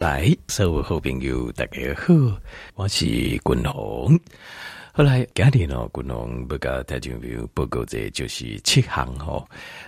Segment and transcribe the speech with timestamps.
[0.00, 2.14] 来，所有好朋友大家好，
[2.74, 4.18] 我是君鸿。
[4.94, 7.10] 后来今天呢，君鸿不跟大家
[7.52, 9.46] 报告这就是七项吼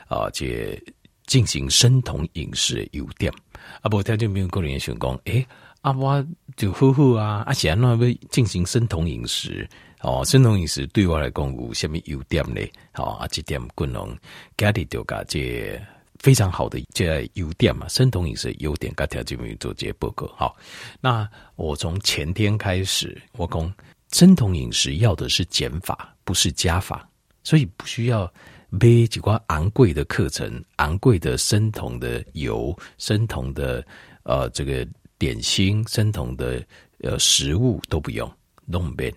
[0.09, 0.79] 啊，这
[1.25, 3.33] 进行生酮饮食的优点。
[3.81, 5.47] 啊，不，大家没有个人想讲，诶，
[5.81, 6.23] 啊，我
[6.59, 7.97] 就好好啊，啊，现在要
[8.29, 9.67] 进行生酮饮食
[10.03, 12.61] 哦，生酮饮食对我来讲有什么优点呢？
[12.93, 14.15] 好啊，这点君鸿
[14.59, 15.81] 今天就讲这。
[16.23, 20.29] 非常好的这优点嘛，生酮饮食优点，刚才就没有做这些报告。
[20.37, 20.57] 好，
[21.01, 23.75] 那我从前天开始，我讲
[24.13, 27.09] 生酮饮食要的是减法，不是加法，
[27.43, 28.33] 所以不需要
[28.79, 33.85] 背几块昂贵的课程、昂贵的生酮的油、生酮的
[34.23, 34.87] 呃这个
[35.19, 36.65] 点心、生酮的
[37.01, 38.31] 呃食物都不用
[38.65, 39.13] 弄变。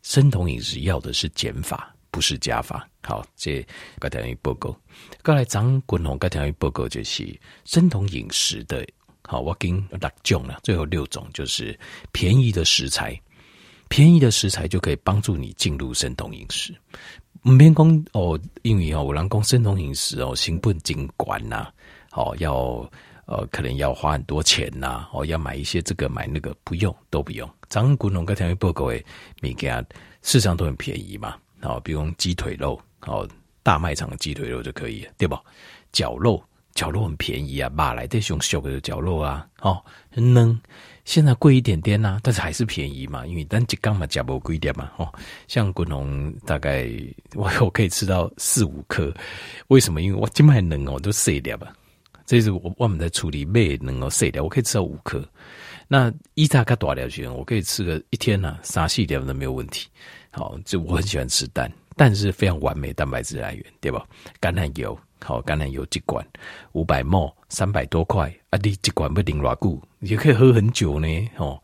[0.00, 1.94] 生酮饮食要的是减法。
[2.10, 3.66] 不是加法，好，这
[3.98, 4.76] 个条一报告。
[5.22, 8.86] 刚来张君鸿个条一报告就是生酮饮食的，
[9.22, 11.78] 好，我跟六种了，最后六种就是
[12.12, 13.20] 便宜的食材，
[13.88, 16.74] 便宜的食材就可以帮助你进入生酮饮食。
[17.42, 21.68] 唔免讲哦，因为哦，有人讲生酮饮食哦，成本真高呐，
[22.12, 22.90] 哦，要
[23.26, 27.48] 呃，可能要花很多钱呐，哦，要买一些这个买那个，不用都不用。
[27.68, 29.04] 张君鸿个条一报告诶，
[29.42, 29.86] 物件
[30.22, 31.36] 市场都很便宜嘛。
[31.60, 33.26] 好，比如鸡腿肉，好，
[33.62, 35.40] 大卖场的鸡腿肉就可以，对吧？
[35.92, 36.42] 绞肉，
[36.74, 39.82] 绞肉很便宜啊，马来的熊小的绞肉啊，哦，
[40.14, 40.58] 嫩，
[41.04, 45.12] 现在贵一点点呐、啊，但是还是便宜嘛，因为单只缸嘛，价不贵点嘛，哦，
[45.48, 46.88] 像滚龙大概
[47.34, 49.12] 我 我可以吃到四五颗，
[49.68, 50.02] 为什么？
[50.02, 51.72] 因为我今麦能哦都碎掉吧，
[52.24, 55.26] 这是我我们在处理胃能够碎掉，我可以吃到五颗。
[55.90, 57.34] 那一大概多少钱？
[57.34, 59.88] 我可以吃个一天呐、啊，三四点都没有问题。
[60.38, 64.06] 好，就我很喜欢吃蛋，蛋是非常完美蛋白质来源，对吧？
[64.40, 66.24] 橄榄油，好，橄榄油一罐
[66.74, 68.58] 五百 ml，三百多块啊！
[68.62, 71.08] 你一罐不顶偌久，你可以喝很久呢。
[71.38, 71.60] 哦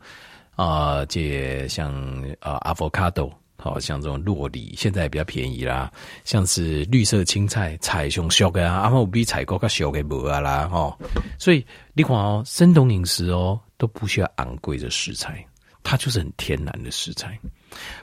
[0.56, 1.94] 啊，这像
[2.40, 5.92] 啊，avocado，好像这种洛梨，现在也比较便宜啦。
[6.24, 10.98] 像是绿色青菜，菜上熟的啊，阿妈比菜更加熟的无啊啦，哦。
[11.38, 15.46] 所以你看哦，生酮饮食哦，都不需要昂贵的食材。
[15.86, 17.38] 它就是很天然的食材，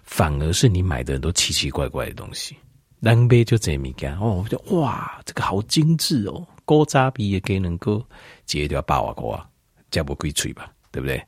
[0.04, 2.56] 反而是你买的很多奇奇怪怪的东西。
[3.00, 8.06] 南北就这么干哦，我觉得哇，这个好精致哦，高渣比也给能够
[8.46, 9.44] 解掉八瓦锅，
[9.90, 11.20] 加不贵脆吧，对不对？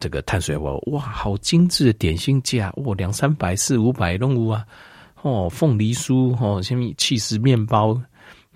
[0.00, 4.66] 这个碳水化哇，好精致的点心架，哇，两三百四五百弄五啊，
[5.22, 7.96] 哦，凤梨酥哦，什么起司面包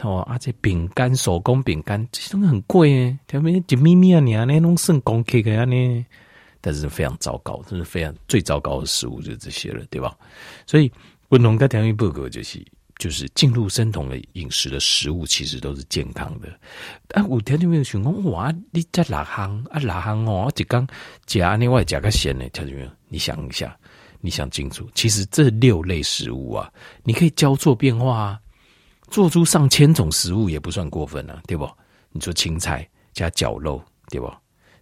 [0.02, 6.06] 哦，啊这饼干手工饼干这些东西很贵诶，他们一咪咪啊，你啊那种手工 cake 啊呢。
[6.66, 10.16] 但是非常糟糕，真是非常最糟糕的食物就是这些了，对吧？
[10.66, 10.90] 所以
[11.28, 12.64] 温龙跟条一报告就是，
[12.96, 16.48] 就是进入生酮的饮食的食物，其实都是健康的。
[17.10, 19.78] 啊，有条件没有想讲哇，你在哪行啊？
[19.80, 20.50] 哪行哦？
[20.56, 20.88] 一刚
[21.26, 22.48] 加另外加个咸呢？
[22.48, 22.88] 条件没有？
[23.08, 23.76] 你想一下，
[24.22, 26.72] 你想清楚，其实这六类食物啊，
[27.02, 28.40] 你可以交错变化啊，
[29.10, 31.70] 做出上千种食物也不算过分啊，对不？
[32.10, 34.32] 你说青菜加绞肉，对不？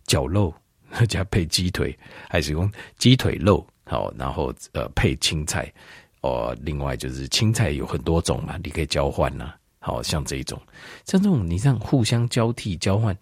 [0.07, 0.55] 绞肉。
[1.09, 1.97] 加配鸡腿，
[2.29, 5.73] 还是用鸡腿肉好，然后呃配青菜
[6.21, 6.57] 哦。
[6.63, 9.55] 另外就是青菜有很多种嘛，你可以交换呐。
[9.85, 10.63] 好像这一种，
[11.05, 13.17] 像这种你这样互相交替交换，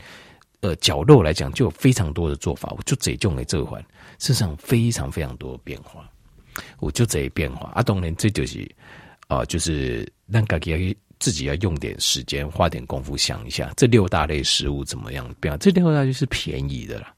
[0.61, 2.71] 呃，绞肉来讲就有非常多的做法。
[2.77, 3.81] 我就这种的这环，
[4.19, 6.07] 事实上非常非常多的变化。
[6.79, 8.61] 我就这变化啊，当然这就是
[9.29, 15.59] 啊、呃，就是让大家自己要用点时间，花点功夫想一下，这六大类食物怎么样变？
[15.59, 17.15] 这六大就是便宜的啦。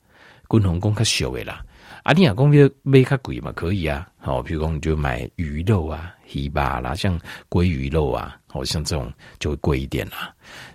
[0.52, 1.64] 滚红公较俗的啦，
[2.02, 4.06] 啊，你亚公要买较贵嘛，可以啊。
[4.18, 7.18] 好，比如讲你就买鱼肉啊、鱼吧啦，像
[7.48, 10.30] 鲑鱼肉啊，好像这种就会贵一点啦。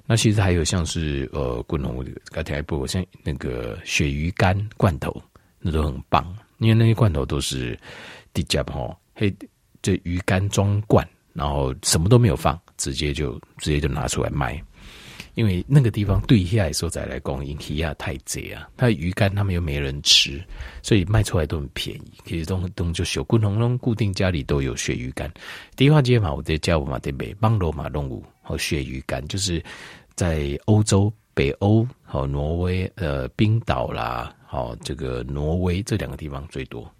[0.07, 5.15] 那其实还有像是呃，滚红刚才不像那个鳕鱼干罐头，
[5.59, 6.25] 那都很棒，
[6.57, 7.79] 因为那些罐头都是
[8.33, 9.31] 低价吼，嘿，
[9.83, 14.59] 这鱼干装罐，然后什么都没有放，直接就直接就拿出来卖。
[15.37, 20.43] 因为那个地方对下来说再来供应，鱼啊太贼啊，它鱼干他们又没人吃，
[20.81, 22.11] 所以卖出来都很便宜。
[22.25, 25.31] 其实东东就小滚龙龙固定家里都有鳕鱼干。
[25.75, 29.63] 第一话街嘛，我在家我嘛在北邦罗马动物和鳕鱼干，就是
[30.15, 36.91] 在欧洲北欧和挪威呃冰岛啦，好这个挪威这两个地方最多。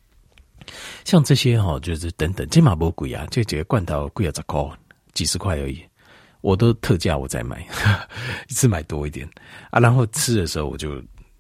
[1.06, 4.64] 像这些哈，就是等等，这嘛不贵啊，这几个罐头贵啊十块，
[5.14, 5.82] 几十块而已。
[6.48, 7.62] 我都特价我再买，
[8.48, 9.28] 一次买多一点
[9.70, 10.94] 啊，然后吃的时候我就，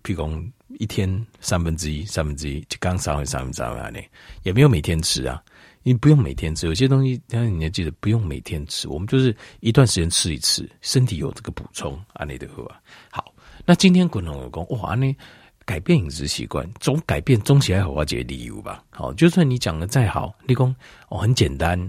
[0.03, 0.43] 譬如
[0.79, 1.07] 一天
[1.39, 3.63] 三分之一，三分之一就刚三分三分之
[3.97, 4.03] 一，
[4.43, 5.41] 也没有每天吃啊，
[5.81, 12.69] 你不用每天吃，有些东西，但是你要记得不用每天吃，我们就是一段时间吃一次，身体有这个补充啊，你的喝。
[13.09, 13.33] 好，
[13.65, 15.15] 那今天滚龙有讲哇，那
[15.63, 18.83] 改变饮食习惯，总改变总起来好，我解理由吧。
[18.89, 20.75] 好，就算你讲的再好，立功
[21.07, 21.79] 哦，很简单，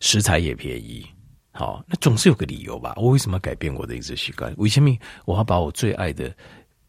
[0.00, 1.06] 食材也便宜，
[1.54, 2.92] 好，那总是有个理由吧。
[2.96, 4.52] 我为什么要改变我的饮食习惯？
[4.58, 4.90] 为什么
[5.24, 6.34] 我要把我最爱的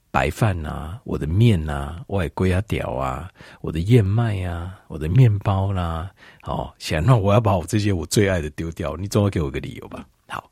[0.09, 3.29] 白饭啊，我的面啊，我爱龟啊屌啊，
[3.62, 10.06] 我的燕麦啊，我的面包啦、啊，好，想那我要把我这些我最爱的丢掉，你总要给我个理由吧。
[10.27, 10.50] 好，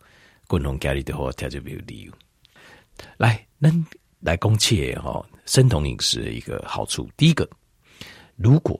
[0.47, 2.13] 共同家里的话，他就没有理由。
[3.17, 3.69] 来，那。
[4.25, 7.09] 来攻切哈，生酮饮食的一个好处。
[7.17, 7.45] 第一个，
[8.37, 8.79] 如果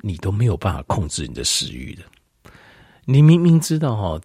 [0.00, 2.02] 你都没有办法控制你的食欲的，
[3.04, 4.18] 你明明知道哈，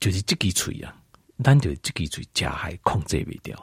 [0.00, 0.94] 就是这个嘴啊，
[1.42, 3.56] 咱就这个嘴加还控制不掉。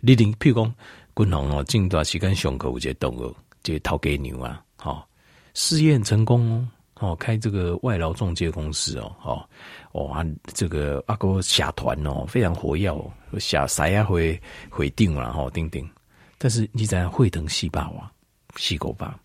[0.00, 0.74] 你连譬如讲，
[1.14, 5.08] 滚红哦，近段时间上课有些动物，这个头家牛啊，好
[5.54, 9.14] 试验成功哦，哦，开这个外劳中介公司哦，
[9.92, 10.24] 哦，哇，
[10.54, 13.10] 这个阿哥下团哦，非常活跃哦。
[13.38, 14.40] 下啥呀会
[14.70, 15.88] 会定了哈，定定。
[16.38, 18.12] 但是你在会等细胞啊，
[18.56, 19.18] 细胞吧。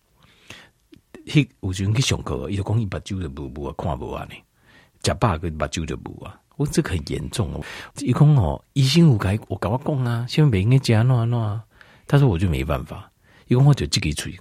[1.26, 4.34] 迄有时阵去上课，伊就讲伊目睭就无无啊，看无啊呢。
[5.04, 7.60] 食饱个目睭就无啊，我这个很严重哦。
[7.98, 11.60] 伊讲哦，医生有该我跟我讲啊，先别应该加喏喏。
[12.06, 13.10] 他说我就没办法，
[13.48, 14.38] 伊讲我就自己处理，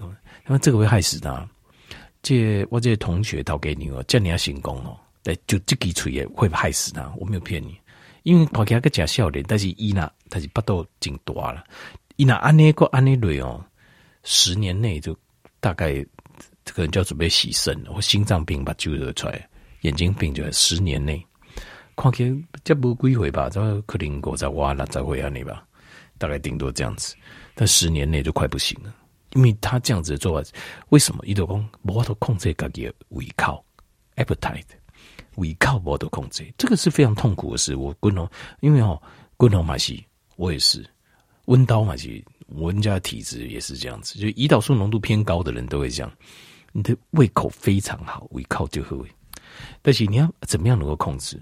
[0.48, 1.48] 因为这个会害死他。
[2.22, 7.78] 这我这同学倒给你哦，叫你要成功哦，对，就自己处理会害死他，我没有骗你。
[8.24, 11.64] 因为看起来个假笑脸，但是伊那他是巴肚真大了。
[12.16, 13.62] 伊那安尼个安尼类哦，
[14.24, 15.14] 十年内就
[15.60, 15.94] 大概
[16.64, 19.46] 这个人就要准备牺牲了，或心脏病把揪得出来，
[19.84, 21.26] 眼睛病就十年内
[21.96, 23.50] 看起来这不几回吧？
[23.50, 25.66] 这可能过在挖了再回安尼吧，
[26.18, 27.16] 大概顶多这样子。
[27.56, 28.94] 但十年内就快不行了，
[29.34, 30.50] 因为他这样子的做法，
[30.90, 31.24] 为什么？
[31.26, 33.64] 伊都讲无法度控制自己的胃口
[34.16, 34.64] appetite。
[35.36, 37.76] 胃口无得控制，这个是非常痛苦的事。
[37.76, 38.30] 我滚龙，
[38.62, 39.02] 因为哦，
[39.36, 40.88] 滚龙马西，我也是
[41.46, 46.12] 温刀马西，我们家的体质也是这样子，就胰岛素浓度偏高的人都会这样。
[46.72, 48.98] 你的胃口非常好，胃口就会。
[49.82, 51.42] 但是你要怎么样能够控制？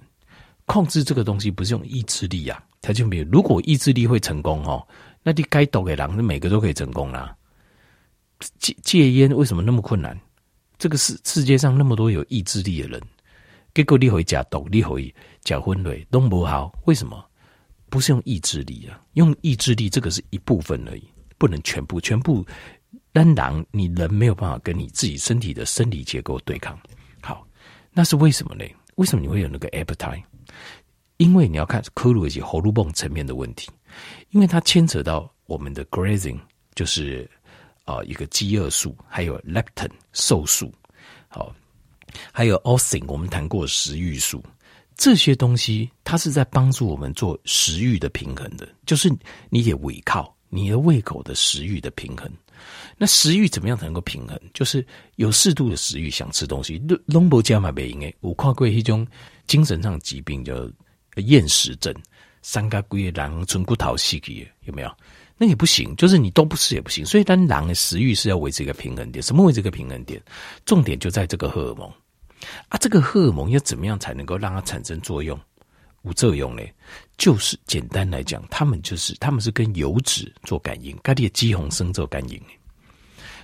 [0.66, 3.24] 控制这个东西不是用意志力啊，他就没有。
[3.32, 4.88] 如果意志力会成功哦，
[5.22, 7.36] 那你该抖给狼，每个都可以成功啦。
[8.60, 10.18] 戒戒烟为什么那么困难？
[10.78, 13.02] 这个世世界上那么多有意志力的人。
[13.74, 16.74] 结果你会假毒，你会假昏雷，都不好。
[16.86, 17.24] 为什么？
[17.90, 21.04] 不是用意志力啊，用意志力这个是一部分而已，
[21.38, 22.00] 不能全部。
[22.00, 22.46] 全部
[23.12, 26.80] 当然，你人没有办法跟你自己身体的生理结构对抗。
[27.94, 28.66] 那是为什么呢？
[28.96, 30.24] 为什么你会有那个 appetite？
[31.18, 33.70] 因为你要看科鲁以及喉咙泵层面的问题，
[34.30, 36.40] 因为它牵扯到我们的 grazing，
[36.76, 37.30] 就是
[37.84, 40.74] 啊、呃、一个饥饿素，还有 leptin 瘦素。
[41.28, 41.56] 好。
[42.34, 44.44] 还有 auxin 我们谈过食欲素，
[44.98, 49.10] 这些东西它是在帮助我们做食欲的平衡的，就是
[49.50, 52.30] 你得胃口，你的胃口的食欲的平衡。
[52.98, 54.40] 那食欲怎么样才能够平衡？
[54.54, 56.80] 就是有适度的食欲，想吃东西。
[57.08, 58.16] 拢无加嘛，袂用诶。
[58.22, 59.08] 有看过一种
[59.48, 60.70] 精神上疾病叫
[61.16, 61.92] 厌食症，
[62.44, 64.98] 三个龟狼存骨头死去，有没有？
[65.38, 67.04] 那也不行，就是你都不吃也不行。
[67.04, 69.24] 所以，当狼的食欲是要维持一个平衡点。
[69.24, 70.22] 什么维持一个平衡点？
[70.66, 71.92] 重点就在这个荷尔蒙。
[72.70, 75.40] 啊，这个荷尔蒙要怎么样才能够让它产生作用？
[76.04, 76.64] 无作用呢？
[77.22, 82.42] 就是简单来讲，他们就是他们是跟油脂做感应，跟你的肌红生做感应。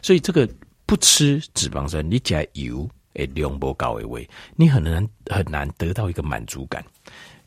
[0.02, 0.50] 所以这个
[0.88, 6.84] 不吃脂肪酸，你加油诶，量不高的位，你很难很难得到一个满足感。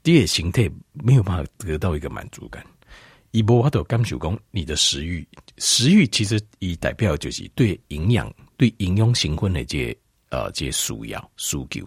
[0.04, 2.64] 第二形态没有办法得到一个满足感。
[3.32, 5.26] 一波我都感受讲，你的食欲，
[5.58, 9.96] 食欲其实以代表就是对营养、对营养成分的这些。
[10.32, 11.84] 呃，这些需要需求，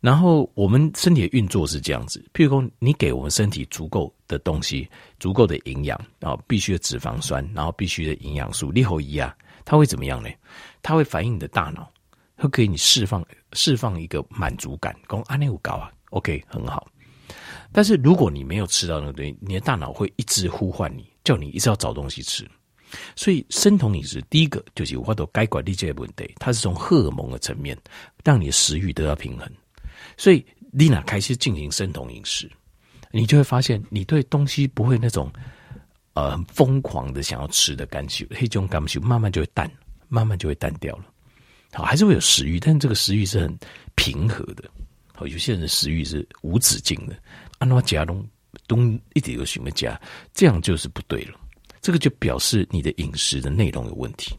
[0.00, 2.24] 然后我们身体的运作是这样子。
[2.32, 4.88] 譬如说，你给我们身体足够的东西，
[5.18, 9.34] 足够的营养，然后必须的脂肪酸，然后必须的营养素，立后一啊，
[9.64, 10.28] 它会怎么样呢？
[10.82, 11.90] 它会反映你的大脑，
[12.36, 13.24] 会给你释放
[13.54, 16.86] 释放一个满足感，讲安内有高啊，OK，很好。
[17.72, 22.48] 但是如果你没有吃到那个东西，你的大脑会一直呼唤你，叫你一直要找东西吃。
[23.16, 27.76] 所以生酮饮食第一个就是我都该管理这些问题，它是从荷尔蒙的层面
[28.22, 29.50] 让你的食欲得到平衡。
[30.16, 32.50] 所以丽娜开始进行生酮饮食，
[33.10, 35.32] 你就会发现你对东西不会那种
[36.14, 39.70] 呃疯狂的想要吃的感觉，黑种感觉慢慢就会淡，
[40.08, 41.04] 慢慢就会淡掉了。
[41.72, 43.58] 好，还是会有食欲，但这个食欲是很
[43.94, 44.64] 平和的。
[45.14, 47.16] 好，有些人的食欲是无止境的，
[47.58, 48.26] 按照加东
[48.66, 49.98] 东一点有什么加，
[50.34, 51.38] 这样就是不对了。
[51.80, 54.34] 这个就表示你的饮食的内容有问题，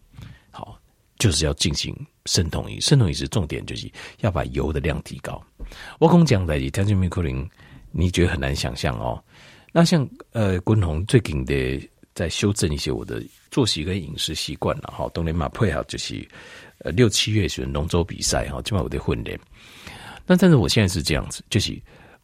[0.51, 0.79] 好，
[1.17, 1.95] 就是要进行
[2.27, 2.89] 生酮饮食。
[2.89, 5.41] 生酮饮食重点就是要把油的量提高。
[5.97, 7.49] 我刚讲在条件米克林，
[7.91, 9.23] 你觉得很难想象哦。
[9.73, 16.27] 那像呃，滚红最近的在修正一些我的作息跟饮食习惯了哈，冬天嘛配合就是
[16.79, 19.39] 呃六七月选龙舟比赛哈，基本上我得训练。
[20.25, 21.79] 那但是我现在是这样子，就是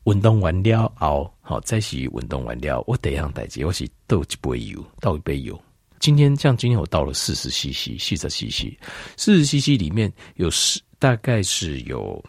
[0.05, 5.61] 运动完了后，好再是运动完了，我第一样代志，我是倒一杯油，倒一杯油。
[6.03, 8.77] 今天像今天我倒了四十 CC，四十 CC，
[9.15, 12.21] 四十 CC 里面有四，大概是有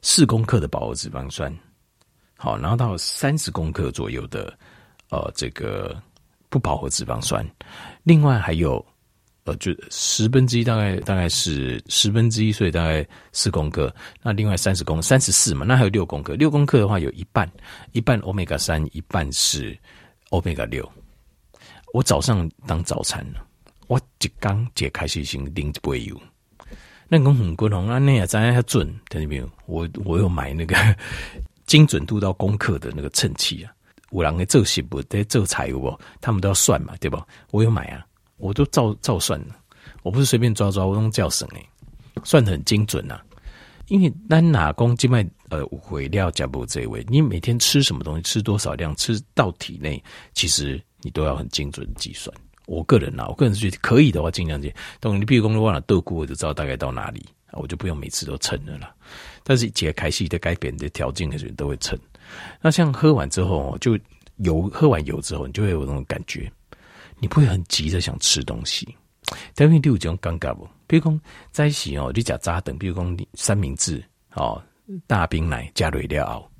[0.00, 1.52] 四公克的饱和脂肪酸，
[2.36, 4.56] 好，然后到三十公克左右的
[5.10, 6.00] 呃这个
[6.48, 7.44] 不饱和脂肪酸，
[8.04, 8.74] 另外还有
[9.42, 17.50] 呃就十分之一，大概大概是十分之一，所以大概四公克，那另外三十公三十四嘛，那还有六公克，六公克的话有一半
[17.90, 19.76] 一半欧米伽三，一半是
[20.30, 20.88] 欧米伽六。
[21.94, 23.46] 我早上当早餐了，
[23.86, 26.20] 我一刚解开始先拎一杯油。
[27.06, 29.48] 那讲很贵哦，啊，那也咱要准，听见没有？
[29.66, 30.74] 我我有买那个
[31.66, 33.72] 精准度到功课的那个称器啊。
[34.10, 35.96] 有人在做食物，在做财务？
[36.20, 37.24] 他们都要算嘛，对吧？
[37.52, 38.04] 我有买啊，
[38.38, 39.54] 我都照照算的。
[40.02, 41.64] 我不是随便抓抓，我用叫省诶，
[42.24, 43.24] 算得很精准啊。
[43.86, 50.82] 因为咱哪公静脉呃毁料加不这一位，你每天吃什么东西，吃多少量，吃到体内，其实。
[51.04, 52.34] 你都要很精准计算。
[52.66, 54.74] 我个人啊，我个人是觉得可以的话，尽量减。
[54.98, 58.92] 等你比如说忘了豆菇，我就知道大概到哪里，我就不用每次都称了啦。
[59.42, 61.98] 但是解开系的改变的条件的时候都会称。
[62.62, 63.98] 那像喝完之后，就
[64.38, 66.50] 油喝完油之后，你就会有那种感觉，
[67.18, 68.96] 你不会很急着想吃东西。
[69.54, 70.66] 但是你有这种尴尬不？
[70.86, 71.20] 比如说
[71.50, 74.02] 在一起哦，你假扎等，比如说三明治
[74.34, 74.62] 哦，
[75.06, 76.50] 大冰奶加瑞料，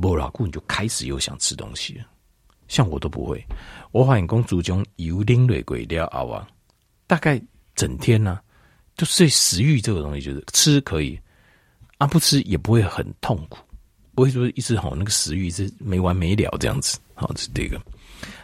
[0.00, 2.04] 不老顾你就开始又想吃东西了。
[2.70, 3.44] 像我都不会，
[3.90, 6.46] 我发现公主中油淋累鬼料熬啊，
[7.08, 7.42] 大概
[7.74, 8.38] 整天呢、
[8.96, 11.18] 就是食欲这个东西，就是吃可以，
[11.98, 13.58] 啊不吃也不会很痛苦，
[14.14, 17.82] 不会说一直吼那个食欲是没完没了这样子，好，这是第一个。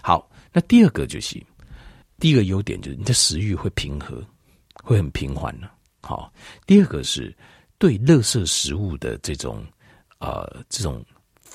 [0.02, 1.40] 好，那第二个就是，
[2.18, 4.20] 第一个优点就是你的食欲会平和，
[4.82, 5.70] 会很平缓了。
[6.02, 6.32] 好，
[6.66, 7.32] 第二个是
[7.78, 9.64] 对垃圾食物的这种
[10.18, 11.00] 呃这种。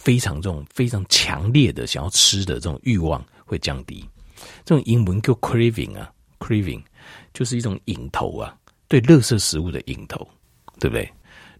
[0.03, 4.03] 非常这种非常强烈的想要吃的这种欲望会降低，
[4.65, 6.81] 这种英文叫 craving 啊，craving
[7.33, 10.27] 就是一种瘾头啊，对垃圾食物的瘾头，
[10.79, 11.07] 对不对？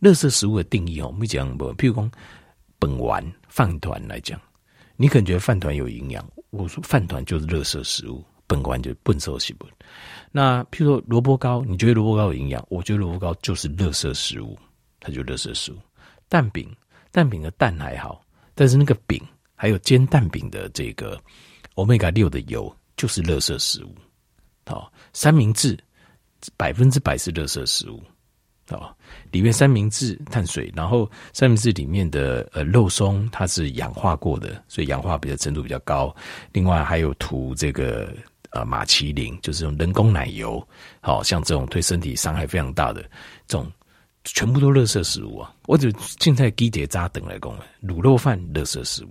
[0.01, 2.12] 垃圾食物的定义哦，我们讲不，譬如讲
[2.79, 4.41] 本丸饭团来讲，
[4.95, 9.67] 你可能觉得饭团有营养，我说饭团就是垃圾食物，本丸就笨手西不。
[10.31, 14.57] 那譬如说萝卜糕，你觉得萝卜糕有营养，我觉得萝卜糕就是垃圾食物，
[15.00, 15.77] 它就垃圾食物。
[16.27, 16.67] 蛋饼，
[17.12, 18.19] 蛋饼的蛋还好。
[18.53, 19.22] 但是那个饼，
[19.55, 21.20] 还有煎蛋饼的这个
[21.75, 23.96] 欧米伽六的油，就是垃圾食物。
[24.65, 25.77] 好，三明治
[26.55, 28.01] 百分之百是垃圾食物。
[28.70, 28.96] 好，
[29.31, 36.15] 里面三明治碳水，然后三明治里面的呃肉松，它是氧化过的，所以氧化比较程度比较高。
[36.53, 38.13] 另外还有涂这个
[38.51, 40.65] 呃马其林，就是用人工奶油。
[41.01, 43.01] 好像这种对身体伤害非常大的
[43.48, 43.72] 这种。
[44.24, 45.54] 全部都垃圾食物啊！
[45.66, 47.51] 我就现在鸡碟渣等来讲，
[47.82, 49.10] 卤肉饭垃圾食物，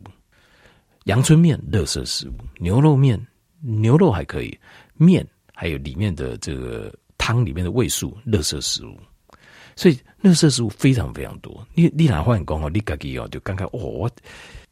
[1.05, 3.21] 阳春面垃圾食物，牛肉面
[3.61, 4.57] 牛肉还可以，
[4.95, 8.97] 面还有里面的这个汤里面的味素垃圾食物，
[9.75, 11.67] 所以垃圾食物非常非常多。
[11.75, 14.11] 你你哪换讲哦，你自己哦就刚刚哦，我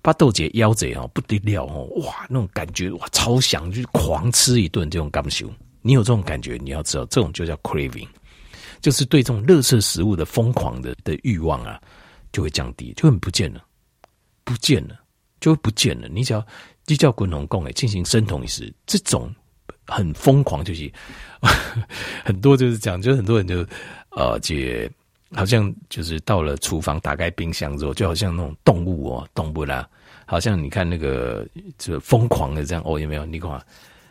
[0.01, 5.53] 把豆姐腰子哦不得了哦，哇那种感觉哇超想去狂吃一顿这种感受，
[5.83, 8.07] 你有这种感觉，你要知道这种就叫 craving。
[8.81, 11.81] 就是对这种垃圾食物的疯狂的的欲望啊，
[12.33, 13.63] 就会降低，就很不见了，
[14.45, 14.99] 不见了，
[15.41, 16.09] 就会不见了。
[16.09, 16.47] 你只要
[16.85, 19.35] 就叫滚筒供诶进行生酮饮食，这种
[19.87, 20.91] 很疯狂，就是
[22.25, 23.67] 很多就是讲，就很多人就
[24.11, 24.55] 呃，就
[25.33, 29.89] 好像就是到了厨房打开冰箱之后，就好像那种动物哦，动物啦，
[30.25, 31.47] 好像你看那个
[31.79, 33.27] 就疯狂的这样哦，有没有？
[33.27, 33.61] 你看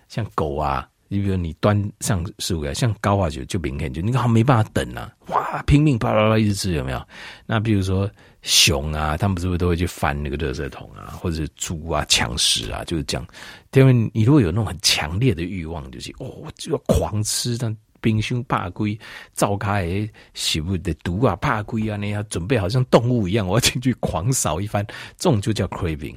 [0.09, 0.87] 像狗啊。
[1.09, 7.01] 你比如你端上食物来，像高啊就就明显就你好没办法等啊，哇拼命啪啦啦一直吃有没有？
[7.45, 8.09] 那比如说
[8.41, 13.25] 熊啊，他们是不是都会去翻那个垃圾桶啊，或者是猪啊抢食啊，就是这样。
[13.73, 18.97] 因为你如果有那种很强烈的欲望，就是哦就要狂吃，像冰箱怕龟
[19.33, 24.85] 照开食物的毒啊怕龟啊，那样准备好像动物一样，我要进去狂扫一番，
[25.17, 26.15] 这种就叫 craving，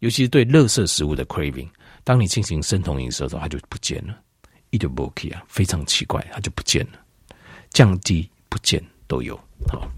[0.00, 1.68] 尤其是对垃圾食物的 craving。
[2.04, 4.18] 当你进行生酮饮食的时候，它就不见了，
[4.70, 6.98] 一点不 OK 啊，非常奇怪，它就不见了，
[7.70, 9.36] 降低不见都有。
[9.68, 9.88] 好，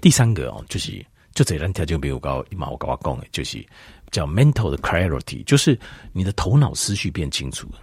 [0.00, 1.04] 第三个哦，就是
[1.34, 3.64] 就这两条就比较高，一毛我跟我讲的，就是
[4.10, 5.78] 叫 mental 的 clarity，就是
[6.12, 7.80] 你的头脑思绪变清楚了。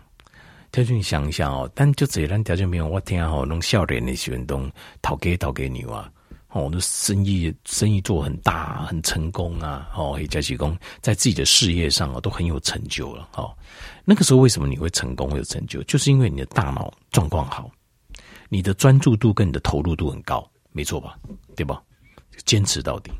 [0.72, 4.72] 条件你想一想哦，但就这两条就没有我听好弄笑脸的运动，
[5.02, 6.12] 讨给讨给你啊。
[6.54, 13.52] 哦，那生意生意做很大，很成功啊，哦，加起功在自己的事业上啊都很有成就了，哦，
[14.06, 15.82] 那个时候为什么你会成功会有成就？
[15.84, 17.72] 就是因为你的大脑状况好，
[18.50, 21.18] 你的专注度跟你的投入度很高，没错吧？
[21.56, 21.82] 对吧？
[22.46, 23.12] 坚持到底。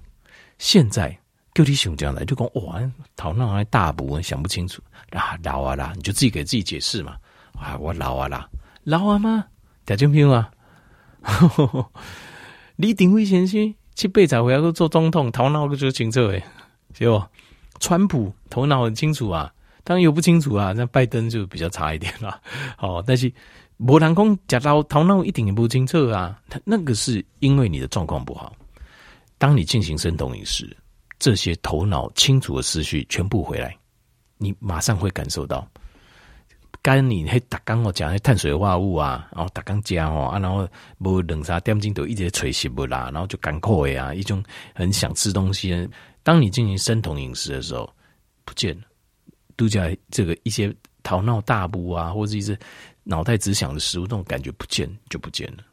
[0.60, 1.18] 现在
[1.56, 2.80] 就你想这样来，就讲哇，
[3.16, 7.18] 头脑还大补，想不清楚啊，老啊啦，你就自己给自己解释嘛，
[7.60, 8.48] 啊，我老啊啦，
[8.84, 9.44] 老啊吗？
[9.88, 10.50] 听清楚吗？
[12.84, 16.44] 李登辉先生七八十岁还做总统，头脑可就清楚诶，
[16.94, 17.24] 是不？
[17.80, 19.50] 川普头脑很清楚啊，
[19.86, 22.42] 当然有不清楚啊，那拜登就比较差一点了。
[22.76, 23.32] 好， 但是
[23.78, 28.54] 没人讲假到头脑一点也不清楚啊，他那个是因为你的状况不好。
[29.38, 30.76] 当你进行生酮饮食，
[31.18, 33.74] 这些头脑清楚的思绪全部回来，
[34.38, 35.66] 你马上会感受到。
[36.84, 44.44] 干你迄逐工我讲迄碳水化合物啊，然后逐工加哦啊，然后无两三点钟都一直吹食物啦，然后就干渴的啊，一种
[44.76, 45.90] 很想吃东西。
[46.24, 47.90] 当你进行生酮饮食的时候，
[48.44, 48.84] 不见了，
[49.56, 52.58] 度假这个一些头脑大补啊，或者一些
[53.04, 55.64] 脑袋只想着食物，这种感觉不见就不见了。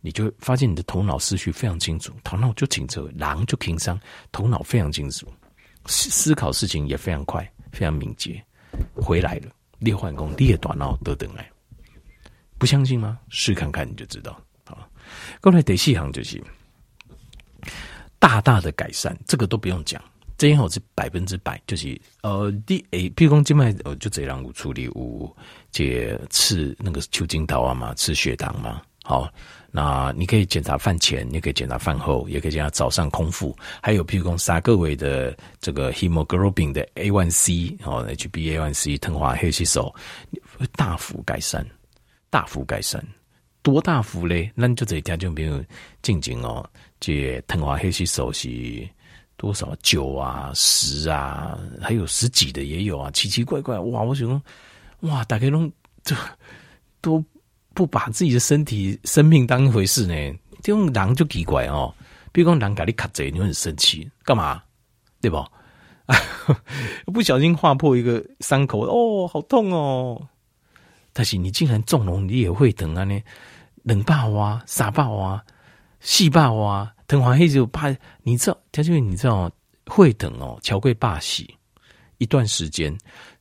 [0.00, 3.96] 你就发现你的头脑思绪非常清楚，头脑就清楚，狼就平商，
[4.32, 5.24] 头脑非常清楚，
[5.86, 8.44] 思思考事情也非常快，非常敏捷，
[8.96, 9.52] 回来了。
[9.82, 11.50] 列换工，列短脑得等来，
[12.56, 13.18] 不相信吗？
[13.28, 14.40] 试看看你就知道。
[14.64, 14.88] 好，
[15.40, 16.42] 过来第四行就是
[18.18, 20.00] 大大的改善，这个都不用讲，
[20.38, 25.36] 这一行是百分之百，就是呃，第诶，譬如讲今麦呃，就这样有处理有
[25.72, 29.28] 解吃那个秋金桃啊嘛，吃血糖嘛，好。
[29.74, 39.90] 那你可以检查饭前，你可以检查饭后，也可以检查早上空腹，还有譬如说三个月的这个 hemoglobin 的 A1C 哦，HbA1c 藤化黑吸手
[40.58, 41.64] 会大幅改善，
[42.28, 43.02] 大幅改善，
[43.62, 44.52] 多大幅嘞？
[44.54, 45.64] 那你就这一条就没有
[46.02, 46.62] 进行哦，
[47.00, 48.86] 这藤化黑吸手是
[49.38, 54.02] 多少九啊十啊，还有十几的也有啊，奇奇怪怪哇！
[54.02, 54.28] 我想
[55.00, 55.72] 哇，大概拢
[56.04, 56.14] 这
[57.00, 57.24] 都。
[57.74, 60.14] 不把自己的身体生命当一回事呢？
[60.62, 61.92] 这种人就奇怪哦。
[62.32, 64.62] 比如说人给你卡贼，你会很生气，干嘛？
[65.20, 65.46] 对吧？
[67.12, 70.28] 不小心划破一个伤口，哦，好痛哦！
[71.12, 73.04] 但是你竟然纵容，你也会疼啊？
[73.04, 73.20] 呢，
[73.82, 75.44] 冷爆啊，傻爆啊，
[76.00, 77.94] 细爆啊，疼完黑就怕。
[78.22, 79.50] 你知道，他就你知道，
[79.86, 81.54] 会疼哦，乔贵霸喜
[82.18, 82.96] 一段时间，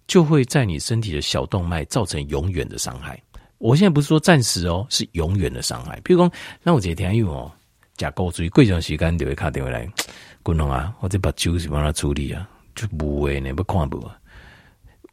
[0.06, 3.22] 就会在你身体的小动脉造成永远的伤害。
[3.62, 6.00] 我现在不是说暂时哦，是永远的伤害。
[6.04, 6.32] 比如说，
[6.64, 7.52] 那我这天有哦，
[7.96, 9.88] 甲高注意贵长时间就会卡电话来，
[10.42, 14.10] 滚龙啊，我这把酒是帮他处理啊，就不会呢，不看不。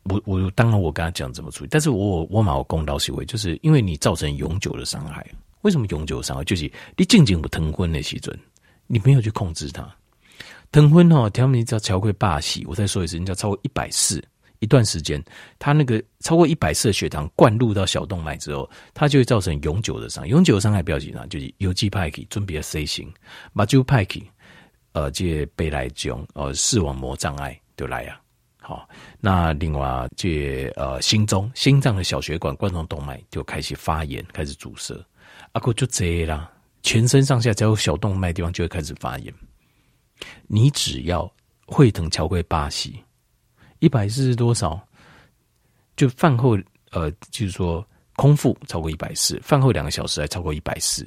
[0.05, 5.27] 我我当然我跟他讲怎么处理，但是我我马我公道是为，就是因为你造成永久的伤害。
[5.63, 6.45] 为什么永久伤害？
[6.45, 8.35] 就是你静静不腾婚的时阵，
[8.87, 9.87] 你没有去控制它。
[10.73, 14.23] 腾婚哦，他们叫乔贵霸喜，我再说一次，你叫超过一百四。
[14.61, 15.23] 一段时间，
[15.59, 20.27] 它那个超过一百次的血糖灌入到小动脉之后，它就会造成永久的伤。
[20.27, 23.13] 永久的伤害不要紧啊，就是有机派克准备的 C 型，
[23.53, 24.21] 马丘派克，
[24.93, 28.21] 呃，这贝来种呃视网膜障碍就来呀。
[28.61, 28.89] 好，
[29.21, 34.95] 那另外这呃心中心脏的小血管冠状动脉就开始发炎，开始阻塞，
[35.53, 36.51] 啊，个就这啦，
[36.83, 39.33] 全身上下只要有小动脉地方就会开始发炎。
[40.49, 41.33] 你只要
[41.65, 43.03] 会疼乔贵巴西。
[43.79, 44.81] 一百四是多少？
[45.97, 46.57] 就饭后
[46.93, 47.85] 呃，就是说
[48.17, 51.07] 空腹超过一百四，饭后两个小时还超过一百四，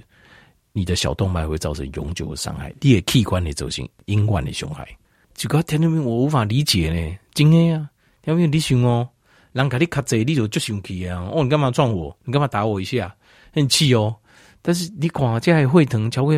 [0.74, 4.88] 你的小动脉会造成永久的伤害，你的器官的走形，永远的伤害。
[5.34, 6.00] 这个听到没？
[6.00, 7.90] 我无法理解呢，真的啊！
[8.22, 8.48] 听到没？
[8.48, 9.08] 你想哦，
[9.54, 11.30] 人家你卡贼，你就就生气啊！
[11.34, 12.16] 哦，你干嘛撞我？
[12.26, 13.16] 你干嘛打我一下？
[13.54, 14.16] 很气哦！
[14.62, 16.36] 但是你看这还会疼，超过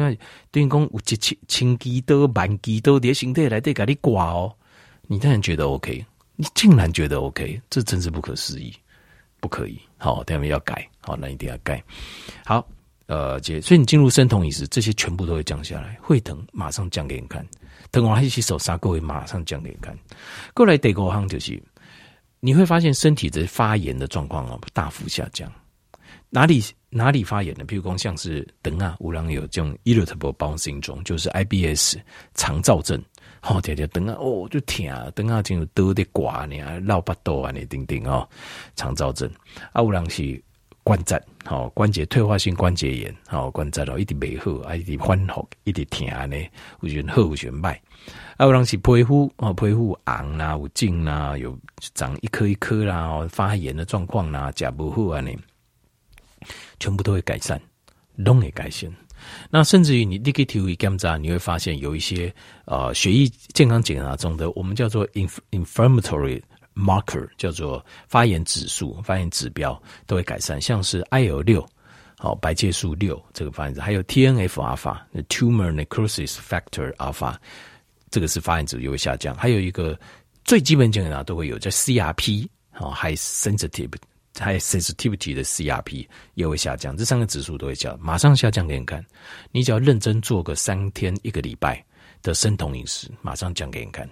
[0.52, 4.56] 等于讲有一千千几多万几多的身体来对给你挂哦，
[5.08, 6.06] 你当然觉得 OK。
[6.36, 8.74] 你竟然觉得 OK，这真是不可思议，
[9.40, 9.80] 不可以。
[9.98, 11.82] 好，待会要改，好，那一定要改。
[12.46, 12.68] 好，
[13.06, 17.46] 呃，姐，所以你进入生酮饮食，这些全部都会降下来，会疼，马上降给你看。
[17.92, 19.98] 等我一起手刹，各位马上降给你看。
[20.54, 21.62] 过来第五项就是，
[22.40, 25.52] 你会发现身体的发炎的状况哦，大幅下降。
[26.30, 27.64] 哪里哪里发炎呢？
[27.66, 31.98] 譬如说像是等啊，五郎有这种 irritable bowel syndrome，就是 IBS
[32.34, 33.00] 肠躁症。
[33.46, 38.26] 好，天天等啊，哦，就疼啊，等啊，就多的刮呢，绕巴肚啊，你叮叮哦，
[38.78, 39.30] 肠燥症
[39.74, 40.42] 啊，有人是
[40.82, 46.38] 关节，好关节退化性关节炎，好关节咯，一直未好，啊，一直反复，一直疼呢，
[46.80, 47.82] 有时好有时坏。
[48.38, 51.60] 啊，有人是皮肤哦，皮肤红啦，有肿啦，有
[51.94, 55.30] 长一颗一颗啦，发炎的状况啦，食不好啊，呢，
[56.80, 57.60] 全部都会改善，
[58.16, 58.90] 拢会改善。
[59.50, 62.34] 那甚至于你 negative 检查，你会发现有一些
[62.66, 66.42] 呃血液健康检查中的我们叫做 inflammatory
[66.76, 71.66] marker，叫做发炎指数、发炎指标都会改善，像是 IL 六，
[72.18, 77.36] 好白介素六这个发炎指，还有 TNF alpha，tumor necrosis factor alpha，
[78.10, 80.00] 这个是发炎指数又会下降，还有一个
[80.44, 83.92] 最基本检查都会有叫 CRP，好 high sensitive。
[84.34, 89.06] 它 sensitivity 的 CRP 也会下降，这三个指数都会降，马上下降给你看。
[89.52, 91.84] 你只要认真做个三天一个礼拜
[92.22, 94.10] 的生酮饮食，马上降给你看。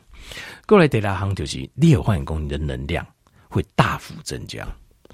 [0.68, 3.06] 过来第二行就是，你有换工，你的能量
[3.50, 4.68] 会大幅增加，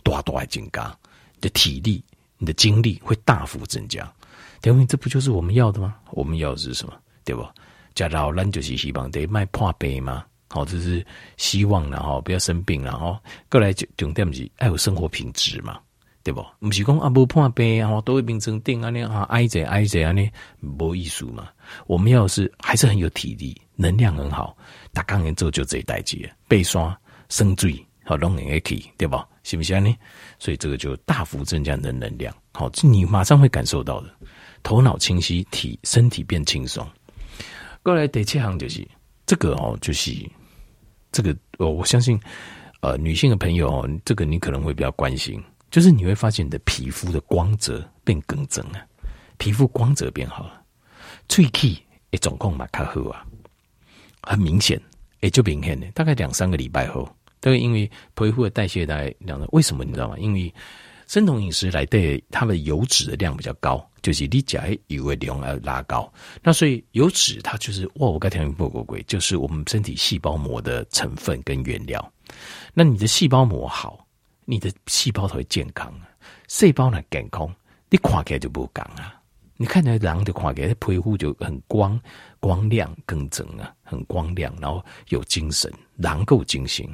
[0.03, 0.97] 大大增加，
[1.35, 2.03] 你的体力、
[2.37, 4.11] 你的精力会大幅增加。
[4.59, 5.95] 等于这不就是我们要的吗？
[6.11, 6.93] 我们要的是什么？
[7.23, 7.47] 对不？
[7.95, 10.25] 加老人就是希望得卖破杯吗？
[10.49, 11.05] 好，这是
[11.35, 13.17] 希望然后不要生病然后
[13.49, 15.79] 过来就重点是爱有生活品质嘛，
[16.23, 16.45] 对不？
[16.59, 21.49] 不是讲啊不破病啊，都会变成定啊那啊挨着挨着啊那没意思嘛。
[21.85, 24.55] 我们要是还是很有体力，能量很好，
[24.93, 26.97] 打钢人之后就这一代机，背刷
[27.29, 29.27] 生醉好龙人也可以，对吧？
[29.43, 29.93] 是不是呢？
[30.39, 34.09] 所以这个就大幅增加你的能量，好，你马上会感受到的，
[34.63, 36.87] 头脑清晰，体身体变轻松。
[37.83, 38.85] 过来第七行就是
[39.27, 40.11] 这个哦，就是。
[41.09, 42.19] 这个我我相信，
[42.81, 48.85] 呃，女性的朋友哦，这个你可能会比较关心，就是你会发现你的皮肤的光泽变更正啊，
[49.37, 50.61] 皮肤光泽变好了，
[51.29, 51.75] 喙齿
[52.11, 53.25] 也总共嘛卡好啊，
[54.21, 54.79] 很明显，
[55.21, 57.09] 也就明显的，大概两三个礼拜后，
[57.39, 60.17] 大概因为皮肤的代谢大概两，为什么你知道吗？
[60.19, 60.53] 因为
[61.07, 63.89] 生酮饮食来对它的油脂的量比较高。
[64.07, 66.09] 就是你加油的量要拉高，
[66.41, 72.13] 那所以油脂它就是哇，我刚才讲过鬼，就是我们身体细胞膜的成分跟原料。
[72.73, 74.07] 那你的细胞膜好，
[74.45, 76.07] 你的细胞才会健康啊。
[76.47, 77.53] 细胞呢健康，
[77.89, 79.13] 你看起来就不刚啊。
[79.57, 81.99] 你看起来人的看起来皮肤就很光
[82.39, 86.87] 光亮更正啊，很光亮，然后有精神，人够精神，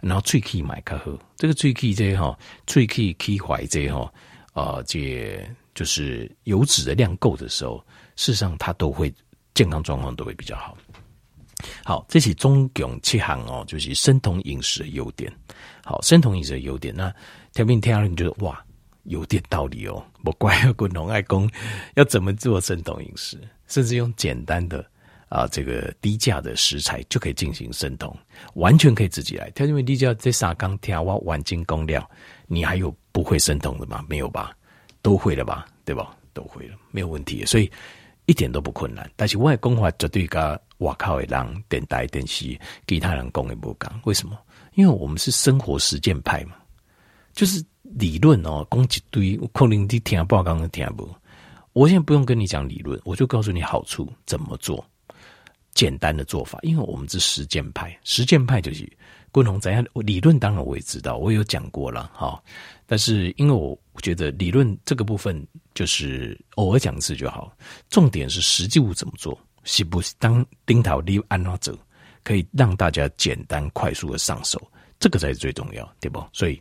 [0.00, 1.06] 然后最可以买较好。
[1.34, 4.12] 这个喙齿这哈，喙齿齿怀这哈，
[4.52, 5.44] 啊这。
[5.74, 7.78] 就是油脂的量够的时候，
[8.16, 9.12] 事实上它都会
[9.54, 10.76] 健康状况都会比较好。
[11.84, 15.32] 好，这是中共七行哦，就是生酮饮食的优点。
[15.84, 17.14] 好，生酮饮食的优点，那
[17.52, 18.60] 听不听了你觉得哇，
[19.04, 20.04] 有点道理哦。
[20.24, 21.48] 不怪滚龙爱公
[21.94, 24.84] 要怎么做生酮饮食，甚至用简单的
[25.28, 28.12] 啊这个低价的食材就可以进行生酮，
[28.54, 29.48] 完全可以自己来。
[29.50, 32.08] 他因为低价这三缸天哇万斤公料，
[32.46, 34.04] 你还有不会生酮的吗？
[34.08, 34.52] 没有吧？
[35.02, 36.16] 都会了吧，对吧？
[36.32, 37.70] 都会了，没有问题，所以
[38.24, 39.10] 一点都不困难。
[39.16, 40.40] 但是我的讲话绝对跟
[40.78, 44.00] 外口的人电台电视其他人讲的不讲。
[44.04, 44.38] 为什么？
[44.74, 46.56] 因为我们是生活实践派嘛，
[47.34, 51.06] 就是理论哦，讲一堆，可能你听不刚刚听不。
[51.74, 54.82] 我现在不用跟你讲理论，我就告诉你好处怎么做，
[55.74, 56.58] 简单的做法。
[56.62, 58.90] 因为我们是实践派，实践派就是
[59.30, 59.84] 共同怎样。
[59.92, 62.42] 理论当然我也知道，我有讲过了哈。
[62.86, 63.78] 但是因为我。
[63.92, 67.54] 我觉得理论这个部分就是偶尔讲一次就好，
[67.90, 71.76] 重点是实际物怎么做，是不是当领导力安拉者，
[72.24, 74.60] 可以让大家简单快速的上手，
[74.98, 76.24] 这个才是最重要，对不？
[76.32, 76.60] 所以，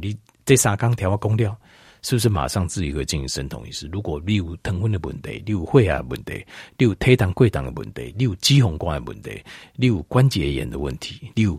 [0.00, 1.58] 你这三缸调好工料，
[2.02, 3.88] 是不是马上自己会进行生酮饮食？
[3.90, 6.44] 如果你有糖分的问题，你有血压问题，
[6.76, 9.42] 你有体糖过重的问题，你有脂肪肝的问题，
[9.76, 11.58] 你有关节炎的问题，你有。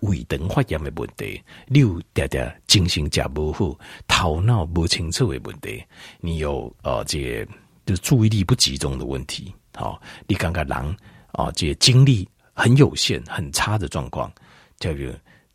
[0.00, 5.82] 胃肠发炎的问题，你有点点精神食不好，头脑不清楚的问题，
[6.20, 7.52] 你有呃这个
[7.86, 10.76] 就注意力不集中的问题，好、哦，你感觉人
[11.32, 14.32] 啊、哦，这个精力很有限、很差的状况，
[14.78, 15.06] 叫做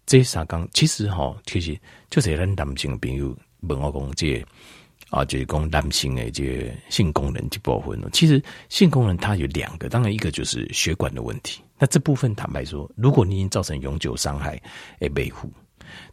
[0.05, 1.79] 这三讲，其实哈、其实
[2.09, 4.47] 就是咱男性朋友问我讲这个。
[5.15, 11.61] 啊，就是讲男性的这个性功能这部分，其实性功能它有两个，当然一个就是血管的问题。
[11.79, 14.61] 那这部分坦白说，如果你已经造成永久伤害，
[14.99, 15.49] 诶，维护。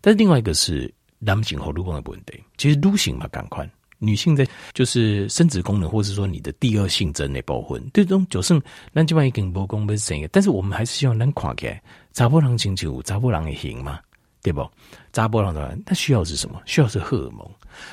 [0.00, 8.60] 但是另外一个是男性和女性的问题，其实女性嘛，赶快，女性的就是生殖功能，或是说你的第二性征的部分，这种就算
[8.94, 13.98] 咱这边已经无讲不生，但是我们还是希望能看起来查甫人亲像查甫人的行嘛。
[14.42, 14.68] 对不？
[15.12, 16.60] 扎波浪的，它需要是什么？
[16.66, 17.48] 需要是荷尔蒙。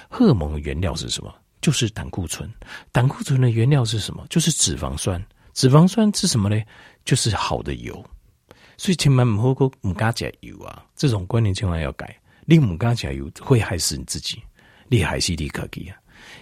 [0.10, 1.34] 荷尔蒙的原料是什么？
[1.62, 2.50] 就是胆固醇。
[2.92, 4.26] 胆固醇的原料是什么？
[4.30, 5.24] 就是脂肪酸。
[5.54, 6.62] 脂肪酸是什么呢？
[7.06, 8.04] 就是好的油。
[8.78, 10.86] 所以千万不好唔加加油啊！
[10.96, 12.18] 这种观念千万要改。
[12.46, 14.42] 你唔加加油会害死你自己，
[14.88, 15.98] 你害死你自己啊！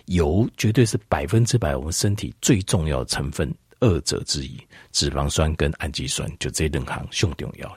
[0.05, 4.57] 油绝对是百分之百我们身体最重要的成分二者之一。
[4.91, 7.75] 脂肪酸跟氨基酸就这两行最重要，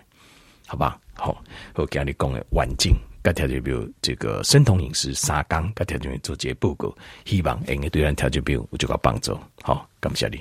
[0.66, 1.00] 好吧？
[1.20, 1.36] 好，
[1.74, 9.38] 我今日讲的环境甲条件表这个生酮饮食三纲，甲条件做这个报告，希望能够对咱条件表有这个帮助。
[9.60, 10.40] 好，感谢你。